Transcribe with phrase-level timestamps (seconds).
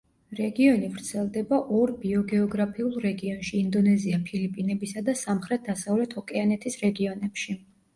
[0.37, 7.63] რეგიონი ვრცელდება ორ ბიოგეოგრაფიულ რეგიონში: ინდონეზია–ფილიპინებისა და სამხრეთ დასავლეთ ოკეანეთის რეგიონებში.